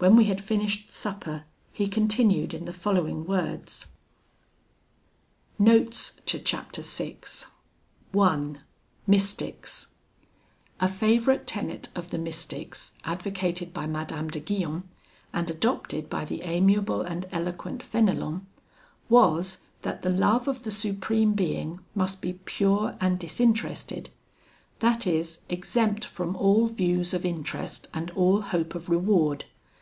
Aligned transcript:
When 0.00 0.14
we 0.14 0.26
had 0.26 0.40
finished 0.40 0.92
supper, 0.92 1.42
he 1.72 1.88
continued 1.88 2.54
in 2.54 2.66
the 2.66 2.72
following 2.72 3.24
words. 3.26 3.88
A 5.58 5.80
favourite 10.96 11.46
tenet 11.48 11.88
of 11.96 12.10
the 12.10 12.16
Mystics, 12.18 12.92
advocated 13.02 13.74
by 13.74 13.86
Madame 13.86 14.28
de 14.30 14.38
Guyon, 14.38 14.88
and 15.32 15.50
adopted 15.50 16.08
by 16.08 16.24
the 16.24 16.42
amiable 16.42 17.02
and 17.02 17.26
eloquent 17.32 17.82
Fenelon, 17.82 18.46
was, 19.08 19.58
that 19.82 20.02
the 20.02 20.10
love 20.10 20.46
of 20.46 20.62
the 20.62 20.70
Supreme 20.70 21.32
Being 21.34 21.80
must 21.96 22.20
be 22.20 22.34
pure 22.34 22.96
and 23.00 23.18
disinterested; 23.18 24.10
that 24.78 25.08
is, 25.08 25.40
exempt 25.48 26.04
from 26.04 26.36
all 26.36 26.68
views 26.68 27.12
of 27.12 27.24
interest, 27.24 27.88
and 27.92 28.12
all 28.12 28.42
hope 28.42 28.76
of 28.76 28.88
reward. 28.88 29.46